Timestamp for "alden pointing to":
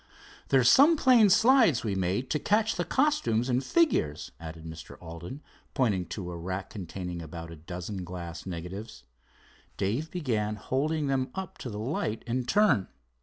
4.99-6.31